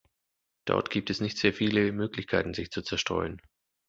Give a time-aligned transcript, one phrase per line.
[0.65, 3.39] Dort gibt es nicht sehr viele Möglichkeiten sich zu zerstreuen.